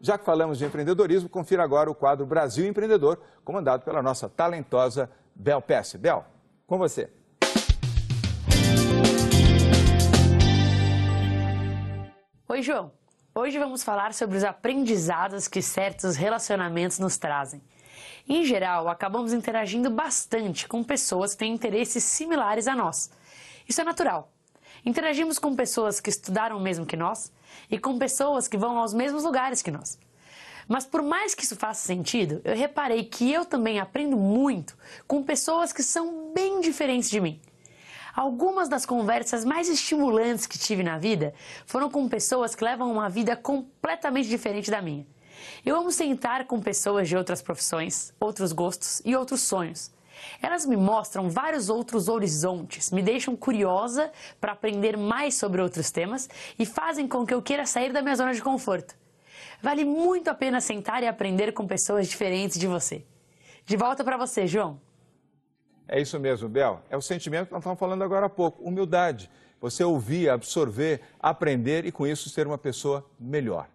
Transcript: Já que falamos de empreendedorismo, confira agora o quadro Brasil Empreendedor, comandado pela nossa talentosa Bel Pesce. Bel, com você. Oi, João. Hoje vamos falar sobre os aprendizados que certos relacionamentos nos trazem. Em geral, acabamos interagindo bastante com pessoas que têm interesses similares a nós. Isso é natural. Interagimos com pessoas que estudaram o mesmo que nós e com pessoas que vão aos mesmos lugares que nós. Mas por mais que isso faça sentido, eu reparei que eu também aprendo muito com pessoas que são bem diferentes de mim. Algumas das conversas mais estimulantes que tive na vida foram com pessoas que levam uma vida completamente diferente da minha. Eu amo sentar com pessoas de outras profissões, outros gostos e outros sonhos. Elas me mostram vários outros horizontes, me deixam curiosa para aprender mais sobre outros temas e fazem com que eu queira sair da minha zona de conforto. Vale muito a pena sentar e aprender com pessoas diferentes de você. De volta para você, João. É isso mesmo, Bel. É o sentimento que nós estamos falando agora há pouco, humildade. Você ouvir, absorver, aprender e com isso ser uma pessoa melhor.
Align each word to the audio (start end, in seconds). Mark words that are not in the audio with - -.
Já 0.00 0.16
que 0.16 0.24
falamos 0.24 0.58
de 0.58 0.64
empreendedorismo, 0.64 1.28
confira 1.28 1.64
agora 1.64 1.90
o 1.90 1.94
quadro 1.94 2.24
Brasil 2.24 2.66
Empreendedor, 2.66 3.20
comandado 3.44 3.82
pela 3.84 4.00
nossa 4.00 4.28
talentosa 4.28 5.10
Bel 5.34 5.60
Pesce. 5.60 5.98
Bel, 5.98 6.24
com 6.66 6.78
você. 6.78 7.12
Oi, 12.48 12.62
João. 12.62 12.92
Hoje 13.34 13.58
vamos 13.58 13.82
falar 13.82 14.14
sobre 14.14 14.36
os 14.36 14.44
aprendizados 14.44 15.48
que 15.48 15.60
certos 15.60 16.16
relacionamentos 16.16 16.98
nos 16.98 17.16
trazem. 17.16 17.60
Em 18.28 18.44
geral, 18.44 18.88
acabamos 18.88 19.32
interagindo 19.32 19.90
bastante 19.90 20.66
com 20.68 20.82
pessoas 20.82 21.32
que 21.32 21.38
têm 21.38 21.52
interesses 21.52 22.04
similares 22.04 22.68
a 22.68 22.74
nós. 22.74 23.10
Isso 23.68 23.80
é 23.80 23.84
natural. 23.84 24.32
Interagimos 24.84 25.38
com 25.38 25.54
pessoas 25.54 26.00
que 26.00 26.10
estudaram 26.10 26.56
o 26.56 26.60
mesmo 26.60 26.86
que 26.86 26.96
nós 26.96 27.32
e 27.70 27.78
com 27.78 27.98
pessoas 27.98 28.48
que 28.48 28.56
vão 28.56 28.78
aos 28.78 28.94
mesmos 28.94 29.24
lugares 29.24 29.62
que 29.62 29.70
nós. 29.70 29.98
Mas 30.68 30.84
por 30.84 31.02
mais 31.02 31.34
que 31.34 31.44
isso 31.44 31.56
faça 31.56 31.86
sentido, 31.86 32.42
eu 32.44 32.54
reparei 32.54 33.04
que 33.04 33.32
eu 33.32 33.44
também 33.44 33.80
aprendo 33.80 34.16
muito 34.16 34.76
com 35.06 35.22
pessoas 35.22 35.72
que 35.72 35.82
são 35.82 36.32
bem 36.34 36.60
diferentes 36.60 37.08
de 37.08 37.20
mim. 37.20 37.40
Algumas 38.14 38.68
das 38.68 38.84
conversas 38.84 39.44
mais 39.44 39.68
estimulantes 39.68 40.46
que 40.46 40.58
tive 40.58 40.82
na 40.82 40.98
vida 40.98 41.32
foram 41.64 41.88
com 41.88 42.08
pessoas 42.08 42.54
que 42.54 42.64
levam 42.64 42.92
uma 42.92 43.08
vida 43.08 43.34
completamente 43.36 44.28
diferente 44.28 44.70
da 44.70 44.82
minha. 44.82 45.06
Eu 45.64 45.76
amo 45.76 45.90
sentar 45.90 46.44
com 46.44 46.60
pessoas 46.60 47.08
de 47.08 47.16
outras 47.16 47.40
profissões, 47.40 48.12
outros 48.20 48.52
gostos 48.52 49.00
e 49.04 49.14
outros 49.14 49.40
sonhos. 49.40 49.90
Elas 50.42 50.66
me 50.66 50.76
mostram 50.76 51.28
vários 51.28 51.68
outros 51.68 52.08
horizontes, 52.08 52.90
me 52.90 53.02
deixam 53.02 53.36
curiosa 53.36 54.10
para 54.40 54.52
aprender 54.52 54.96
mais 54.96 55.36
sobre 55.36 55.60
outros 55.60 55.90
temas 55.90 56.28
e 56.58 56.66
fazem 56.66 57.06
com 57.06 57.26
que 57.26 57.34
eu 57.34 57.42
queira 57.42 57.66
sair 57.66 57.92
da 57.92 58.02
minha 58.02 58.16
zona 58.16 58.32
de 58.32 58.42
conforto. 58.42 58.94
Vale 59.62 59.84
muito 59.84 60.28
a 60.28 60.34
pena 60.34 60.60
sentar 60.60 61.02
e 61.02 61.06
aprender 61.06 61.52
com 61.52 61.66
pessoas 61.66 62.08
diferentes 62.08 62.58
de 62.58 62.66
você. 62.66 63.04
De 63.64 63.76
volta 63.76 64.04
para 64.04 64.16
você, 64.16 64.46
João. 64.46 64.80
É 65.86 66.00
isso 66.00 66.18
mesmo, 66.20 66.48
Bel. 66.48 66.82
É 66.90 66.96
o 66.96 67.02
sentimento 67.02 67.46
que 67.46 67.52
nós 67.52 67.60
estamos 67.60 67.78
falando 67.78 68.04
agora 68.04 68.26
há 68.26 68.28
pouco, 68.28 68.62
humildade. 68.62 69.30
Você 69.60 69.82
ouvir, 69.82 70.28
absorver, 70.28 71.00
aprender 71.18 71.84
e 71.84 71.90
com 71.90 72.06
isso 72.06 72.28
ser 72.28 72.46
uma 72.46 72.58
pessoa 72.58 73.04
melhor. 73.18 73.68